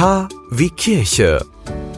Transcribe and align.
K 0.00 0.30
wie 0.50 0.70
Kirche. 0.70 1.44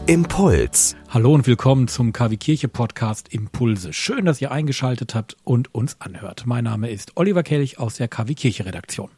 Impuls. 0.07 0.97
Hallo 1.07 1.33
und 1.33 1.47
willkommen 1.47 1.87
zum 1.87 2.11
KW 2.11 2.35
Kirche 2.35 2.67
Podcast 2.67 3.29
Impulse. 3.33 3.93
Schön, 3.93 4.25
dass 4.25 4.41
ihr 4.41 4.51
eingeschaltet 4.51 5.15
habt 5.15 5.37
und 5.45 5.73
uns 5.73 5.95
anhört. 6.01 6.43
Mein 6.45 6.65
Name 6.65 6.89
ist 6.91 7.13
Oliver 7.15 7.43
Kelch 7.43 7.79
aus 7.79 7.95
der 7.95 8.09
KW 8.09 8.33
Kirche 8.33 8.65
Redaktion. 8.65 9.09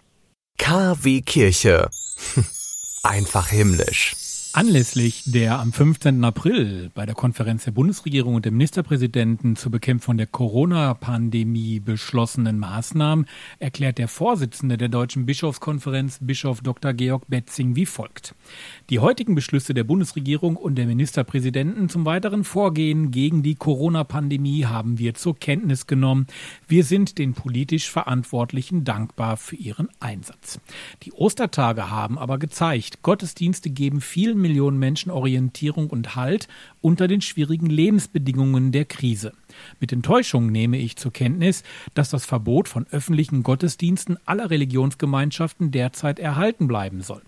KW 0.60 1.22
Kirche. 1.22 1.90
Einfach 3.02 3.48
himmlisch. 3.48 4.14
Anlässlich 4.56 5.24
der 5.26 5.60
am 5.60 5.74
15. 5.74 6.24
April 6.24 6.90
bei 6.94 7.06
der 7.06 7.14
Konferenz 7.14 7.66
der 7.66 7.72
Bundesregierung 7.72 8.36
und 8.36 8.46
der 8.46 8.54
Ministerpräsidenten 8.54 9.58
zur 9.58 9.70
Bekämpfung 9.70 10.16
der 10.16 10.28
Corona-Pandemie 10.28 11.82
beschlossenen 11.82 12.58
Maßnahmen 12.58 13.26
erklärt 13.60 13.98
der 13.98 14.08
Vorsitzende 14.08 14.78
der 14.78 14.88
Deutschen 14.88 15.26
Bischofskonferenz, 15.26 16.20
Bischof 16.22 16.62
Dr. 16.62 16.94
Georg 16.94 17.24
Betzing, 17.28 17.76
wie 17.76 17.86
folgt. 17.86 18.34
Die 18.90 19.00
heutigen 19.00 19.36
Beschlüsse 19.36 19.74
der 19.74 19.84
Bundesregierung 19.84 20.56
und 20.56 20.76
der 20.76 20.86
Ministerpräsidenten 20.86 21.90
zum 21.90 22.06
weiteren 22.06 22.46
Vorgehen 22.46 23.12
gegen 23.12 23.44
die 23.44 23.56
Corona-Pandemie 23.56 24.68
haben 24.68 25.00
wir 25.00 25.16
zur 25.16 25.38
Kenntnis 25.38 25.86
genommen. 25.86 26.28
Wir 26.66 26.86
sind 26.86 27.18
den 27.18 27.34
politisch 27.34 27.90
Verantwortlichen 27.90 28.86
dankbar 28.86 29.36
für 29.36 29.58
ihren 29.58 29.90
Einsatz. 30.00 30.62
Die 31.04 31.12
Ostertage 31.12 31.90
haben 31.90 32.18
aber 32.18 32.40
gezeigt, 32.40 33.04
Gottesdienste 33.04 33.70
geben 33.70 34.00
vielen 34.00 34.45
Millionen 34.46 34.78
Menschen 34.78 35.12
Orientierung 35.12 35.90
und 35.90 36.16
Halt 36.16 36.48
unter 36.80 37.08
den 37.08 37.22
schwierigen 37.22 37.66
Lebensbedingungen 37.66 38.72
der 38.72 38.86
Krise. 38.86 39.34
Mit 39.80 39.92
Enttäuschung 39.92 40.52
nehme 40.52 40.78
ich 40.78 40.96
zur 40.98 41.14
Kenntnis, 41.14 41.64
dass 41.94 42.10
das 42.10 42.26
Verbot 42.26 42.68
von 42.68 42.86
öffentlichen 42.92 43.44
Gottesdiensten 43.44 44.18
aller 44.26 44.50
Religionsgemeinschaften 44.50 45.72
derzeit 45.72 46.20
erhalten 46.20 46.68
bleiben 46.68 47.02
soll. 47.02 47.22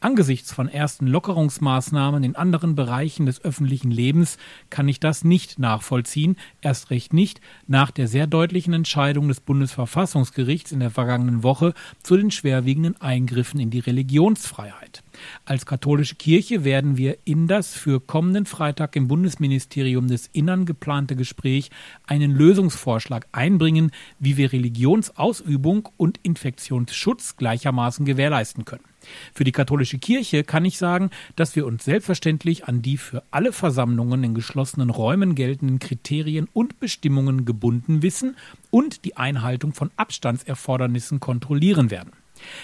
Angesichts 0.00 0.52
von 0.52 0.68
ersten 0.68 1.06
Lockerungsmaßnahmen 1.06 2.24
in 2.24 2.36
anderen 2.36 2.74
Bereichen 2.74 3.26
des 3.26 3.44
öffentlichen 3.44 3.90
Lebens 3.90 4.38
kann 4.70 4.88
ich 4.88 5.00
das 5.00 5.24
nicht 5.24 5.58
nachvollziehen, 5.58 6.36
erst 6.62 6.90
recht 6.90 7.12
nicht 7.12 7.40
nach 7.66 7.90
der 7.90 8.08
sehr 8.08 8.26
deutlichen 8.26 8.72
Entscheidung 8.72 9.28
des 9.28 9.40
Bundesverfassungsgerichts 9.40 10.72
in 10.72 10.80
der 10.80 10.90
vergangenen 10.90 11.42
Woche 11.42 11.74
zu 12.02 12.16
den 12.16 12.30
schwerwiegenden 12.30 13.00
Eingriffen 13.00 13.60
in 13.60 13.70
die 13.70 13.80
Religionsfreiheit. 13.80 15.02
Als 15.44 15.66
katholische 15.66 16.14
Kirche 16.14 16.64
werden 16.64 16.96
wir 16.96 17.18
in 17.24 17.46
das 17.46 17.74
für 17.74 18.00
kommenden 18.00 18.46
Freitag 18.46 18.96
im 18.96 19.08
Bundesministerium 19.08 20.08
des 20.08 20.28
Innern 20.32 20.64
geplante 20.64 21.16
Gespräch 21.16 21.69
einen 22.06 22.32
Lösungsvorschlag 22.32 23.26
einbringen, 23.32 23.90
wie 24.18 24.36
wir 24.36 24.52
Religionsausübung 24.52 25.88
und 25.96 26.18
Infektionsschutz 26.22 27.36
gleichermaßen 27.36 28.04
gewährleisten 28.04 28.64
können. 28.64 28.84
Für 29.32 29.44
die 29.44 29.52
katholische 29.52 29.98
Kirche 29.98 30.44
kann 30.44 30.64
ich 30.64 30.78
sagen, 30.78 31.10
dass 31.36 31.56
wir 31.56 31.66
uns 31.66 31.84
selbstverständlich 31.84 32.66
an 32.66 32.82
die 32.82 32.96
für 32.96 33.22
alle 33.30 33.52
Versammlungen 33.52 34.24
in 34.24 34.34
geschlossenen 34.34 34.90
Räumen 34.90 35.34
geltenden 35.34 35.78
Kriterien 35.78 36.48
und 36.52 36.80
Bestimmungen 36.80 37.44
gebunden 37.44 38.02
wissen 38.02 38.36
und 38.70 39.04
die 39.04 39.16
Einhaltung 39.16 39.72
von 39.72 39.90
Abstandserfordernissen 39.96 41.20
kontrollieren 41.20 41.90
werden. 41.90 42.12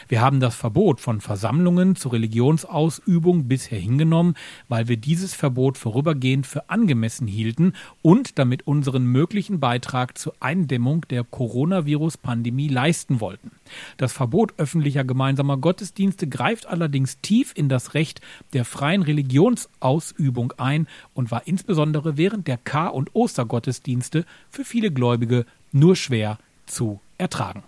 Wir 0.09 0.21
haben 0.21 0.41
das 0.41 0.55
Verbot 0.55 1.01
von 1.01 1.21
Versammlungen 1.21 1.97
zur 1.97 2.13
Religionsausübung 2.13 3.49
bisher 3.49 3.79
hingenommen, 3.79 4.35
weil 4.69 4.89
wir 4.89 4.97
dieses 4.97 5.35
Verbot 5.35 5.79
vorübergehend 5.79 6.47
für 6.47 6.71
angemessen 6.71 7.27
hielten 7.27 7.73
und 8.03 8.39
damit 8.39 8.67
unseren 8.67 9.07
möglichen 9.07 9.61
Beitrag 9.61 10.19
zur 10.19 10.35
Eindämmung 10.41 11.07
der 11.11 11.25
Coronavirus-Pandemie 11.25 12.69
leisten 12.69 13.21
wollten. 13.21 13.53
Das 13.97 14.13
Verbot 14.13 14.55
öffentlicher 14.59 15.05
gemeinsamer 15.05 15.57
Gottesdienste 15.57 16.29
greift 16.29 16.67
allerdings 16.67 17.21
tief 17.21 17.53
in 17.55 17.69
das 17.69 17.95
Recht 17.95 18.21
der 18.53 18.65
freien 18.65 19.03
Religionsausübung 19.03 20.53
ein 20.57 20.87
und 21.15 21.31
war 21.31 21.47
insbesondere 21.47 22.17
während 22.17 22.47
der 22.47 22.59
Kar- 22.59 22.95
und 22.95 23.15
Ostergottesdienste 23.15 24.25
für 24.51 24.65
viele 24.65 24.91
Gläubige 24.91 25.47
nur 25.73 25.97
schwer 25.97 26.39
zu 26.67 27.01
ertragen. 27.19 27.63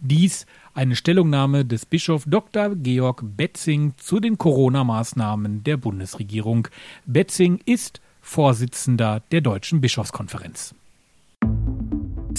Dies 0.00 0.46
eine 0.72 0.96
Stellungnahme 0.96 1.66
des 1.66 1.84
Bischof 1.84 2.24
Dr. 2.26 2.74
Georg 2.74 3.22
Betzing 3.22 3.92
zu 3.98 4.18
den 4.18 4.38
Corona-Maßnahmen 4.38 5.62
der 5.62 5.76
Bundesregierung. 5.76 6.68
Betzing 7.04 7.60
ist 7.66 8.00
Vorsitzender 8.22 9.22
der 9.30 9.42
Deutschen 9.42 9.82
Bischofskonferenz. 9.82 10.74